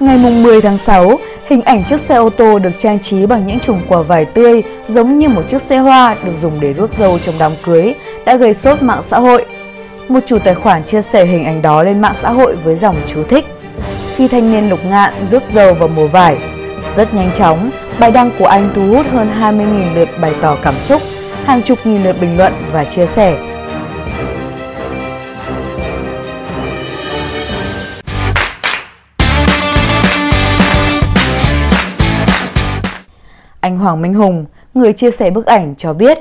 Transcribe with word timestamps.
Ngày 0.00 0.18
10 0.18 0.60
tháng 0.60 0.78
6, 0.78 1.18
hình 1.46 1.62
ảnh 1.62 1.84
chiếc 1.84 2.00
xe 2.00 2.14
ô 2.14 2.30
tô 2.30 2.58
được 2.58 2.70
trang 2.78 2.98
trí 2.98 3.26
bằng 3.26 3.46
những 3.46 3.60
chùm 3.60 3.80
quả 3.88 4.02
vải 4.02 4.24
tươi 4.24 4.62
giống 4.88 5.16
như 5.16 5.28
một 5.28 5.42
chiếc 5.48 5.62
xe 5.62 5.78
hoa 5.78 6.16
được 6.24 6.32
dùng 6.40 6.60
để 6.60 6.72
rước 6.72 6.92
dâu 6.98 7.18
trong 7.18 7.34
đám 7.38 7.52
cưới 7.62 7.94
đã 8.24 8.36
gây 8.36 8.54
sốt 8.54 8.82
mạng 8.82 9.02
xã 9.02 9.18
hội. 9.18 9.44
Một 10.08 10.20
chủ 10.26 10.38
tài 10.38 10.54
khoản 10.54 10.84
chia 10.84 11.02
sẻ 11.02 11.24
hình 11.24 11.44
ảnh 11.44 11.62
đó 11.62 11.82
lên 11.82 12.00
mạng 12.00 12.14
xã 12.22 12.30
hội 12.30 12.56
với 12.56 12.74
dòng 12.74 12.96
chú 13.06 13.22
thích. 13.24 13.44
Khi 14.16 14.28
thanh 14.28 14.52
niên 14.52 14.68
lục 14.70 14.80
ngạn 14.84 15.14
rước 15.30 15.42
dâu 15.54 15.74
vào 15.74 15.88
mùa 15.88 16.06
vải, 16.06 16.36
rất 16.96 17.14
nhanh 17.14 17.30
chóng, 17.36 17.70
bài 17.98 18.10
đăng 18.10 18.30
của 18.38 18.46
anh 18.46 18.70
thu 18.74 18.86
hút 18.86 19.06
hơn 19.12 19.30
20.000 19.40 19.94
lượt 19.94 20.08
bày 20.20 20.34
tỏ 20.40 20.56
cảm 20.62 20.74
xúc, 20.74 21.02
hàng 21.44 21.62
chục 21.62 21.78
nghìn 21.84 22.02
lượt 22.02 22.16
bình 22.20 22.36
luận 22.36 22.52
và 22.72 22.84
chia 22.84 23.06
sẻ. 23.06 23.55
Anh 33.66 33.78
Hoàng 33.78 34.02
Minh 34.02 34.14
Hùng, 34.14 34.44
người 34.74 34.92
chia 34.92 35.10
sẻ 35.10 35.30
bức 35.30 35.46
ảnh 35.46 35.74
cho 35.78 35.92
biết, 35.92 36.18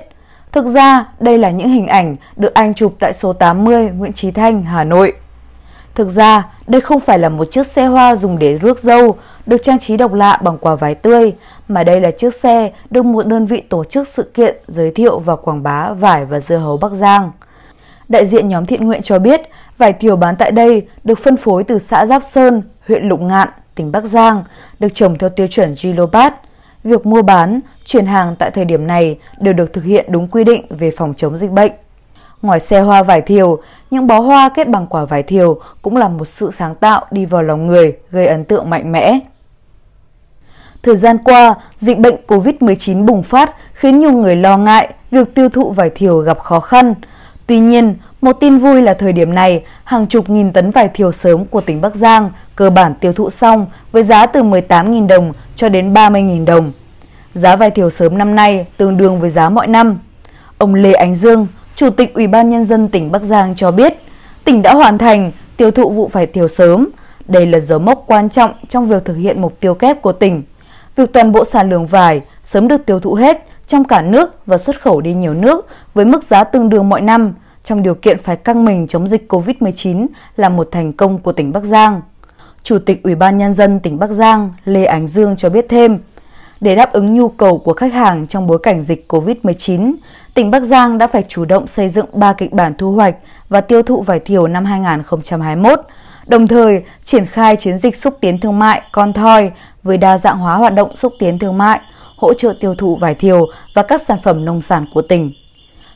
thực 0.51 0.65
ra 0.65 1.05
đây 1.19 1.37
là 1.37 1.51
những 1.51 1.69
hình 1.69 1.87
ảnh 1.87 2.15
được 2.35 2.53
anh 2.53 2.73
chụp 2.73 2.95
tại 2.99 3.13
số 3.13 3.33
80 3.33 3.89
Nguyễn 3.89 4.13
Trí 4.13 4.31
Thanh, 4.31 4.63
Hà 4.63 4.83
Nội. 4.83 5.13
Thực 5.95 6.09
ra, 6.09 6.49
đây 6.67 6.81
không 6.81 6.99
phải 6.99 7.19
là 7.19 7.29
một 7.29 7.51
chiếc 7.51 7.67
xe 7.67 7.85
hoa 7.85 8.15
dùng 8.15 8.39
để 8.39 8.57
rước 8.57 8.79
dâu, 8.79 9.15
được 9.45 9.63
trang 9.63 9.79
trí 9.79 9.97
độc 9.97 10.13
lạ 10.13 10.39
bằng 10.43 10.57
quả 10.57 10.75
vải 10.75 10.95
tươi, 10.95 11.33
mà 11.67 11.83
đây 11.83 12.01
là 12.01 12.11
chiếc 12.11 12.35
xe 12.35 12.71
được 12.89 13.05
một 13.05 13.27
đơn 13.27 13.45
vị 13.45 13.61
tổ 13.61 13.83
chức 13.83 14.07
sự 14.07 14.31
kiện 14.33 14.55
giới 14.67 14.91
thiệu 14.91 15.19
và 15.19 15.35
quảng 15.35 15.63
bá 15.63 15.93
vải 15.93 16.25
và 16.25 16.39
dưa 16.39 16.57
hấu 16.57 16.77
Bắc 16.77 16.91
Giang. 16.91 17.31
Đại 18.09 18.25
diện 18.25 18.47
nhóm 18.47 18.65
thiện 18.65 18.85
nguyện 18.85 19.01
cho 19.03 19.19
biết, 19.19 19.41
vải 19.77 19.93
thiều 19.93 20.15
bán 20.15 20.35
tại 20.35 20.51
đây 20.51 20.87
được 21.03 21.19
phân 21.19 21.37
phối 21.37 21.63
từ 21.63 21.79
xã 21.79 22.05
Giáp 22.05 22.23
Sơn, 22.23 22.61
huyện 22.87 23.07
Lục 23.07 23.21
Ngạn, 23.21 23.49
tỉnh 23.75 23.91
Bắc 23.91 24.03
Giang, 24.03 24.43
được 24.79 24.89
trồng 24.93 25.17
theo 25.17 25.29
tiêu 25.29 25.47
chuẩn 25.47 25.73
Gilobat. 25.73 26.44
Việc 26.85 27.05
mua 27.05 27.21
bán, 27.21 27.59
chuyển 27.85 28.05
hàng 28.05 28.35
tại 28.39 28.51
thời 28.51 28.65
điểm 28.65 28.87
này 28.87 29.19
đều 29.39 29.53
được 29.53 29.73
thực 29.73 29.83
hiện 29.83 30.05
đúng 30.09 30.27
quy 30.27 30.43
định 30.43 30.65
về 30.69 30.91
phòng 30.97 31.13
chống 31.17 31.37
dịch 31.37 31.51
bệnh. 31.51 31.71
Ngoài 32.41 32.59
xe 32.59 32.79
hoa 32.79 33.03
vải 33.03 33.21
thiều, 33.21 33.59
những 33.91 34.07
bó 34.07 34.19
hoa 34.19 34.49
kết 34.49 34.69
bằng 34.69 34.87
quả 34.87 35.05
vải 35.05 35.23
thiều 35.23 35.59
cũng 35.81 35.97
là 35.97 36.07
một 36.07 36.25
sự 36.25 36.51
sáng 36.53 36.75
tạo 36.75 37.05
đi 37.11 37.25
vào 37.25 37.43
lòng 37.43 37.67
người, 37.67 37.97
gây 38.11 38.27
ấn 38.27 38.45
tượng 38.45 38.69
mạnh 38.69 38.91
mẽ. 38.91 39.19
Thời 40.83 40.95
gian 40.95 41.17
qua, 41.17 41.55
dịch 41.77 41.99
bệnh 41.99 42.15
COVID-19 42.27 43.05
bùng 43.05 43.23
phát 43.23 43.55
khiến 43.73 43.97
nhiều 43.97 44.11
người 44.11 44.35
lo 44.35 44.57
ngại 44.57 44.93
việc 45.11 45.35
tiêu 45.35 45.49
thụ 45.49 45.71
vải 45.71 45.89
thiều 45.89 46.17
gặp 46.17 46.39
khó 46.39 46.59
khăn. 46.59 46.93
Tuy 47.47 47.59
nhiên, 47.59 47.95
một 48.25 48.39
tin 48.39 48.57
vui 48.57 48.81
là 48.81 48.93
thời 48.93 49.13
điểm 49.13 49.35
này, 49.35 49.63
hàng 49.83 50.07
chục 50.07 50.29
nghìn 50.29 50.53
tấn 50.53 50.71
vải 50.71 50.89
thiều 50.93 51.11
sớm 51.11 51.45
của 51.45 51.61
tỉnh 51.61 51.81
Bắc 51.81 51.95
Giang 51.95 52.31
cơ 52.55 52.69
bản 52.69 52.93
tiêu 52.95 53.13
thụ 53.13 53.29
xong 53.29 53.67
với 53.91 54.03
giá 54.03 54.25
từ 54.25 54.43
18.000 54.43 55.07
đồng 55.07 55.33
cho 55.55 55.69
đến 55.69 55.93
30.000 55.93 56.45
đồng. 56.45 56.71
Giá 57.33 57.55
vải 57.55 57.71
thiều 57.71 57.89
sớm 57.89 58.17
năm 58.17 58.35
nay 58.35 58.65
tương 58.77 58.97
đương 58.97 59.19
với 59.19 59.29
giá 59.29 59.49
mọi 59.49 59.67
năm. 59.67 59.99
Ông 60.57 60.75
Lê 60.75 60.93
Ánh 60.93 61.15
Dương, 61.15 61.47
Chủ 61.75 61.89
tịch 61.89 62.13
Ủy 62.13 62.27
ban 62.27 62.49
Nhân 62.49 62.65
dân 62.65 62.87
tỉnh 62.87 63.11
Bắc 63.11 63.21
Giang 63.21 63.55
cho 63.55 63.71
biết, 63.71 63.93
tỉnh 64.43 64.61
đã 64.61 64.73
hoàn 64.73 64.97
thành 64.97 65.31
tiêu 65.57 65.71
thụ 65.71 65.89
vụ 65.89 66.07
vải 66.07 66.25
thiều 66.25 66.47
sớm. 66.47 66.87
Đây 67.25 67.45
là 67.45 67.59
dấu 67.59 67.79
mốc 67.79 68.03
quan 68.07 68.29
trọng 68.29 68.51
trong 68.69 68.87
việc 68.87 69.05
thực 69.05 69.15
hiện 69.15 69.41
mục 69.41 69.59
tiêu 69.59 69.73
kép 69.73 70.01
của 70.01 70.11
tỉnh. 70.11 70.43
Việc 70.95 71.13
toàn 71.13 71.31
bộ 71.31 71.45
sản 71.45 71.69
lượng 71.69 71.87
vải 71.87 72.21
sớm 72.43 72.67
được 72.67 72.85
tiêu 72.85 72.99
thụ 72.99 73.13
hết 73.13 73.45
trong 73.67 73.83
cả 73.83 74.01
nước 74.01 74.45
và 74.45 74.57
xuất 74.57 74.81
khẩu 74.81 75.01
đi 75.01 75.13
nhiều 75.13 75.33
nước 75.33 75.67
với 75.93 76.05
mức 76.05 76.23
giá 76.23 76.43
tương 76.43 76.69
đương 76.69 76.89
mọi 76.89 77.01
năm 77.01 77.33
trong 77.65 77.83
điều 77.83 77.95
kiện 77.95 78.17
phải 78.23 78.35
căng 78.35 78.65
mình 78.65 78.87
chống 78.87 79.07
dịch 79.07 79.33
COVID-19 79.33 80.07
là 80.37 80.49
một 80.49 80.67
thành 80.71 80.93
công 80.93 81.19
của 81.19 81.31
tỉnh 81.31 81.51
Bắc 81.51 81.63
Giang. 81.63 82.01
Chủ 82.63 82.79
tịch 82.79 83.03
Ủy 83.03 83.15
ban 83.15 83.37
Nhân 83.37 83.53
dân 83.53 83.79
tỉnh 83.79 83.99
Bắc 83.99 84.09
Giang 84.09 84.53
Lê 84.65 84.85
Ánh 84.85 85.07
Dương 85.07 85.35
cho 85.37 85.49
biết 85.49 85.65
thêm, 85.69 85.99
để 86.61 86.75
đáp 86.75 86.93
ứng 86.93 87.13
nhu 87.13 87.29
cầu 87.29 87.57
của 87.57 87.73
khách 87.73 87.93
hàng 87.93 88.27
trong 88.27 88.47
bối 88.47 88.59
cảnh 88.63 88.83
dịch 88.83 89.05
COVID-19, 89.07 89.93
tỉnh 90.33 90.51
Bắc 90.51 90.63
Giang 90.63 90.97
đã 90.97 91.07
phải 91.07 91.23
chủ 91.27 91.45
động 91.45 91.67
xây 91.67 91.89
dựng 91.89 92.05
3 92.13 92.33
kịch 92.33 92.53
bản 92.53 92.73
thu 92.77 92.91
hoạch 92.91 93.15
và 93.49 93.61
tiêu 93.61 93.81
thụ 93.81 94.01
vải 94.01 94.19
thiều 94.19 94.47
năm 94.47 94.65
2021, 94.65 95.79
đồng 96.27 96.47
thời 96.47 96.83
triển 97.03 97.25
khai 97.25 97.55
chiến 97.55 97.77
dịch 97.77 97.95
xúc 97.95 98.17
tiến 98.21 98.39
thương 98.39 98.59
mại 98.59 98.81
con 98.91 99.13
thoi 99.13 99.51
với 99.83 99.97
đa 99.97 100.17
dạng 100.17 100.37
hóa 100.37 100.55
hoạt 100.55 100.73
động 100.73 100.95
xúc 100.95 101.13
tiến 101.19 101.39
thương 101.39 101.57
mại, 101.57 101.79
hỗ 102.17 102.33
trợ 102.33 102.53
tiêu 102.59 102.75
thụ 102.75 102.95
vải 102.95 103.15
thiều 103.15 103.47
và 103.75 103.83
các 103.83 104.01
sản 104.01 104.17
phẩm 104.23 104.45
nông 104.45 104.61
sản 104.61 104.85
của 104.93 105.01
tỉnh. 105.01 105.31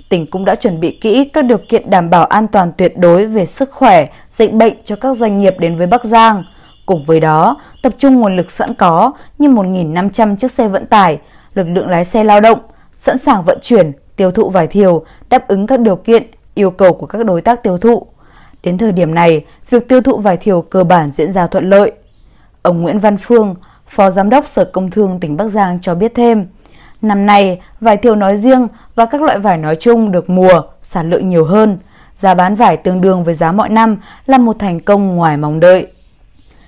Tỉnh 0.09 0.25
cũng 0.25 0.45
đã 0.45 0.55
chuẩn 0.55 0.79
bị 0.79 0.97
kỹ 1.01 1.25
các 1.25 1.45
điều 1.45 1.57
kiện 1.69 1.89
đảm 1.89 2.09
bảo 2.09 2.25
an 2.25 2.47
toàn 2.47 2.71
tuyệt 2.77 2.97
đối 2.97 3.25
về 3.25 3.45
sức 3.45 3.71
khỏe, 3.71 4.07
dịch 4.31 4.53
bệnh 4.53 4.73
cho 4.83 4.95
các 4.95 5.17
doanh 5.17 5.39
nghiệp 5.39 5.55
đến 5.59 5.77
với 5.77 5.87
Bắc 5.87 6.03
Giang– 6.03 6.43
Cùng 6.89 7.03
với 7.03 7.19
đó, 7.19 7.57
tập 7.81 7.93
trung 7.97 8.19
nguồn 8.19 8.35
lực 8.35 8.51
sẵn 8.51 8.73
có 8.73 9.11
như 9.37 9.49
1.500 9.49 10.35
chiếc 10.35 10.51
xe 10.51 10.67
vận 10.67 10.85
tải, 10.85 11.19
lực 11.53 11.63
lượng 11.63 11.89
lái 11.89 12.05
xe 12.05 12.23
lao 12.23 12.41
động, 12.41 12.59
sẵn 12.95 13.17
sàng 13.17 13.43
vận 13.43 13.57
chuyển, 13.61 13.91
tiêu 14.15 14.31
thụ 14.31 14.49
vải 14.49 14.67
thiều, 14.67 15.05
đáp 15.29 15.47
ứng 15.47 15.67
các 15.67 15.79
điều 15.79 15.95
kiện, 15.95 16.23
yêu 16.55 16.71
cầu 16.71 16.93
của 16.93 17.05
các 17.05 17.25
đối 17.25 17.41
tác 17.41 17.63
tiêu 17.63 17.77
thụ. 17.77 18.07
Đến 18.63 18.77
thời 18.77 18.91
điểm 18.91 19.15
này, 19.15 19.45
việc 19.69 19.87
tiêu 19.87 20.01
thụ 20.01 20.17
vải 20.17 20.37
thiều 20.37 20.61
cơ 20.61 20.83
bản 20.83 21.11
diễn 21.11 21.31
ra 21.31 21.47
thuận 21.47 21.69
lợi. 21.69 21.91
Ông 22.61 22.81
Nguyễn 22.81 22.99
Văn 22.99 23.17
Phương, 23.17 23.55
Phó 23.87 24.09
Giám 24.09 24.29
đốc 24.29 24.47
Sở 24.47 24.65
Công 24.65 24.91
Thương 24.91 25.19
tỉnh 25.19 25.37
Bắc 25.37 25.47
Giang 25.47 25.79
cho 25.81 25.95
biết 25.95 26.11
thêm, 26.15 26.47
năm 27.01 27.25
nay 27.25 27.61
vải 27.81 27.97
thiều 27.97 28.15
nói 28.15 28.37
riêng 28.37 28.67
và 28.99 29.05
các 29.05 29.21
loại 29.21 29.39
vải 29.39 29.57
nói 29.57 29.75
chung 29.79 30.11
được 30.11 30.29
mùa, 30.29 30.61
sản 30.81 31.09
lượng 31.09 31.29
nhiều 31.29 31.45
hơn. 31.45 31.77
Giá 32.15 32.33
bán 32.33 32.55
vải 32.55 32.77
tương 32.77 33.01
đương 33.01 33.23
với 33.23 33.33
giá 33.33 33.51
mọi 33.51 33.69
năm 33.69 33.97
là 34.25 34.37
một 34.37 34.55
thành 34.59 34.79
công 34.79 35.15
ngoài 35.15 35.37
mong 35.37 35.59
đợi. 35.59 35.87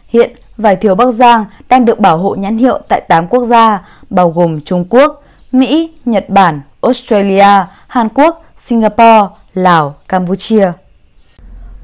Hiện, 0.07 0.31
vải 0.57 0.75
thiều 0.75 0.95
Bắc 0.95 1.11
Giang 1.11 1.45
đang 1.69 1.85
được 1.85 1.99
bảo 1.99 2.17
hộ 2.17 2.35
nhãn 2.35 2.57
hiệu 2.57 2.79
tại 2.89 3.01
8 3.07 3.27
quốc 3.27 3.45
gia, 3.45 3.87
bao 4.09 4.29
gồm 4.29 4.61
Trung 4.61 4.85
Quốc, 4.89 5.23
Mỹ, 5.51 5.93
Nhật 6.05 6.29
Bản, 6.29 6.61
Australia, 6.81 7.65
Hàn 7.87 8.09
Quốc, 8.09 8.45
Singapore, 8.55 9.27
Lào, 9.53 9.95
Campuchia. 10.07 10.71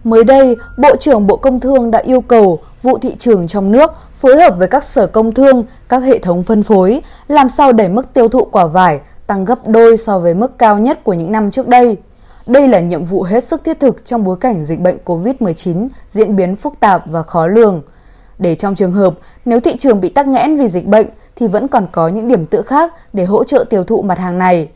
Mới 0.04 0.24
đây, 0.24 0.56
Bộ 0.78 0.96
trưởng 0.96 1.28
Bộ 1.28 1.38
Công 1.38 1.60
Thương 1.60 1.92
đã 1.92 2.00
yêu 2.00 2.22
cầu 2.22 2.60
vụ 2.82 2.98
thị 2.98 3.16
trường 3.20 3.48
trong 3.48 3.72
nước 3.72 3.92
phối 4.14 4.38
hợp 4.38 4.58
với 4.58 4.68
các 4.68 4.84
sở 4.84 5.08
công 5.08 5.34
thương, 5.34 5.64
các 5.90 6.04
hệ 6.04 6.18
thống 6.18 6.44
phân 6.44 6.64
phối, 6.64 7.02
làm 7.28 7.50
sao 7.50 7.74
đẩy 7.74 7.90
mức 7.90 8.14
tiêu 8.14 8.28
thụ 8.28 8.46
quả 8.46 8.66
vải 8.66 9.00
tăng 9.28 9.46
gấp 9.46 9.68
đôi 9.68 9.98
so 9.98 10.20
với 10.20 10.34
mức 10.34 10.58
cao 10.58 10.80
nhất 10.80 11.04
của 11.04 11.14
những 11.14 11.32
năm 11.32 11.52
trước 11.52 11.68
đây. 11.68 11.98
Đây 12.46 12.68
là 12.68 12.80
nhiệm 12.80 13.04
vụ 13.04 13.24
hết 13.24 13.44
sức 13.44 13.64
thiết 13.64 13.80
thực 13.80 14.06
trong 14.06 14.24
bối 14.24 14.38
cảnh 14.42 14.66
dịch 14.66 14.80
bệnh 14.80 14.98
COVID-19 15.06 15.88
diễn 16.10 16.36
biến 16.36 16.56
phức 16.56 16.74
tạp 16.80 17.04
và 17.06 17.24
khó 17.24 17.48
lường– 17.48 17.82
để 18.40 18.56
trong 18.56 18.76
trường 18.76 18.92
hợp 18.92 19.14
nếu 19.46 19.60
thị 19.60 19.76
trường 19.78 20.02
bị 20.02 20.10
tắc 20.10 20.28
nghẽn 20.28 20.58
vì 20.58 20.68
dịch 20.68 20.86
bệnh 20.86 21.08
thì 21.36 21.48
vẫn 21.48 21.68
còn 21.68 21.88
có 21.92 22.08
những 22.08 22.28
điểm 22.28 22.46
tựa 22.46 22.62
khác 22.62 22.94
để 23.14 23.26
hỗ 23.26 23.44
trợ 23.44 23.66
tiêu 23.70 23.84
thụ 23.84 24.02
mặt 24.02 24.20
hàng 24.20 24.40
này. 24.40 24.70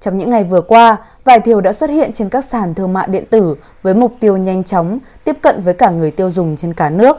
Trong 0.00 0.18
những 0.18 0.30
ngày 0.30 0.44
vừa 0.44 0.60
qua, 0.60 0.96
vải 1.24 1.40
thiều 1.40 1.60
đã 1.60 1.72
xuất 1.72 1.90
hiện 1.90 2.12
trên 2.12 2.28
các 2.28 2.44
sàn 2.44 2.74
thương 2.74 2.92
mại 2.92 3.08
điện 3.08 3.24
tử 3.30 3.56
với 3.82 3.94
mục 3.94 4.12
tiêu 4.20 4.36
nhanh 4.36 4.64
chóng 4.64 4.98
tiếp 5.24 5.36
cận 5.42 5.62
với 5.62 5.74
cả 5.74 5.90
người 5.90 6.10
tiêu 6.10 6.30
dùng 6.30 6.56
trên 6.56 6.74
cả 6.74 6.90
nước. 6.90 7.16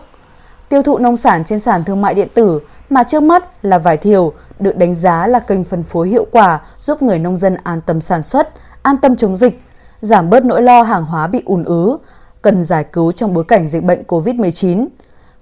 Tiêu 0.74 0.84
thụ 0.84 0.98
nông 0.98 1.18
sản 1.18 1.44
trên 1.44 1.60
sàn 1.60 1.84
thương 1.84 2.02
mại 2.02 2.14
điện 2.14 2.28
tử 2.34 2.60
mà 2.90 3.04
trước 3.04 3.24
mắt 3.24 3.66
là 3.66 3.78
vải 3.78 3.98
thiều 3.98 4.34
được 4.60 4.78
đánh 4.78 4.96
giá 4.96 5.28
là 5.28 5.40
kênh 5.40 5.64
phân 5.64 5.84
phối 5.84 6.10
hiệu 6.10 6.26
quả 6.32 6.60
giúp 6.80 7.02
người 7.02 7.20
nông 7.20 7.38
dân 7.38 7.58
an 7.64 7.82
tâm 7.82 8.02
sản 8.02 8.24
xuất, 8.24 8.50
an 8.82 8.98
tâm 8.98 9.16
chống 9.16 9.36
dịch, 9.36 9.62
giảm 10.02 10.30
bớt 10.30 10.46
nỗi 10.46 10.62
lo 10.62 10.82
hàng 10.82 11.06
hóa 11.06 11.28
bị 11.28 11.42
ùn 11.46 11.64
ứ, 11.64 11.98
cần 12.42 12.64
giải 12.64 12.84
cứu 12.84 13.12
trong 13.12 13.34
bối 13.34 13.44
cảnh 13.44 13.68
dịch 13.68 13.84
bệnh 13.84 14.04
COVID-19. 14.08 14.88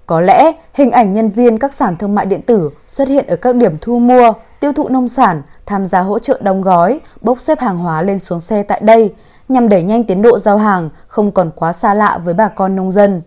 Có 0.06 0.20
lẽ 0.20 0.52
hình 0.74 0.90
ảnh 0.90 1.12
nhân 1.12 1.28
viên 1.28 1.58
các 1.58 1.72
sàn 1.72 1.96
thương 1.96 2.14
mại 2.14 2.26
điện 2.26 2.42
tử 2.42 2.70
xuất 2.86 3.08
hiện 3.08 3.26
ở 3.26 3.36
các 3.36 3.56
điểm 3.56 3.76
thu 3.80 3.98
mua, 3.98 4.32
tiêu 4.60 4.72
thụ 4.72 4.88
nông 4.88 5.08
sản, 5.08 5.42
tham 5.66 5.86
gia 5.86 6.00
hỗ 6.00 6.18
trợ 6.18 6.40
đóng 6.42 6.62
gói, 6.62 7.00
bốc 7.20 7.40
xếp 7.40 7.60
hàng 7.60 7.78
hóa 7.78 8.02
lên 8.02 8.18
xuống 8.18 8.40
xe 8.40 8.62
tại 8.62 8.80
đây 8.84 9.14
nhằm 9.48 9.68
đẩy 9.68 9.82
nhanh 9.82 10.04
tiến 10.04 10.22
độ 10.22 10.38
giao 10.38 10.58
hàng 10.58 10.90
không 11.06 11.30
còn 11.30 11.50
quá 11.56 11.72
xa 11.72 11.94
lạ 11.94 12.18
với 12.24 12.34
bà 12.34 12.48
con 12.48 12.76
nông 12.76 12.90
dân. 12.90 13.22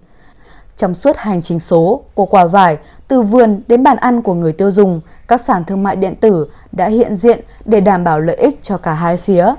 Trong 0.77 0.95
suốt 0.95 1.17
hành 1.17 1.41
trình 1.41 1.59
số 1.59 2.01
của 2.13 2.25
quả 2.25 2.45
vải 2.45 2.77
từ 3.07 3.21
vườn 3.21 3.61
đến 3.67 3.83
bàn 3.83 3.97
ăn 3.97 4.21
của 4.21 4.33
người 4.33 4.51
tiêu 4.51 4.71
dùng, 4.71 5.01
các 5.27 5.41
sàn 5.41 5.65
thương 5.65 5.83
mại 5.83 5.95
điện 5.95 6.15
tử 6.15 6.49
đã 6.71 6.87
hiện 6.87 7.15
diện 7.15 7.39
để 7.65 7.81
đảm 7.81 8.03
bảo 8.03 8.19
lợi 8.19 8.35
ích 8.35 8.59
cho 8.61 8.77
cả 8.77 8.93
hai 8.93 9.17
phía. 9.17 9.53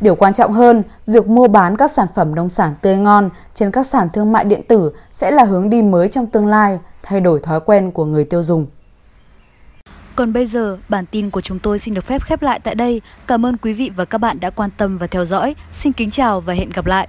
Điều 0.00 0.14
quan 0.14 0.32
trọng 0.32 0.52
hơn, 0.52 0.82
việc 1.06 1.26
mua 1.26 1.48
bán 1.48 1.76
các 1.76 1.90
sản 1.90 2.06
phẩm 2.14 2.34
nông 2.34 2.50
sản 2.50 2.74
tươi 2.82 2.96
ngon 2.96 3.30
trên 3.54 3.70
các 3.70 3.86
sàn 3.86 4.08
thương 4.12 4.32
mại 4.32 4.44
điện 4.44 4.62
tử 4.68 4.92
sẽ 5.10 5.30
là 5.30 5.44
hướng 5.44 5.70
đi 5.70 5.82
mới 5.82 6.08
trong 6.08 6.26
tương 6.26 6.46
lai, 6.46 6.78
thay 7.02 7.20
đổi 7.20 7.40
thói 7.40 7.60
quen 7.60 7.90
của 7.90 8.04
người 8.04 8.24
tiêu 8.24 8.42
dùng. 8.42 8.66
Còn 10.16 10.32
bây 10.32 10.46
giờ, 10.46 10.78
bản 10.88 11.04
tin 11.10 11.30
của 11.30 11.40
chúng 11.40 11.58
tôi 11.58 11.78
xin 11.78 11.94
được 11.94 12.04
phép 12.04 12.22
khép 12.22 12.42
lại 12.42 12.60
tại 12.60 12.74
đây. 12.74 13.00
Cảm 13.26 13.46
ơn 13.46 13.56
quý 13.56 13.72
vị 13.72 13.90
và 13.96 14.04
các 14.04 14.18
bạn 14.18 14.40
đã 14.40 14.50
quan 14.50 14.70
tâm 14.76 14.98
và 14.98 15.06
theo 15.06 15.24
dõi. 15.24 15.54
Xin 15.72 15.92
kính 15.92 16.10
chào 16.10 16.40
và 16.40 16.54
hẹn 16.54 16.70
gặp 16.70 16.86
lại. 16.86 17.08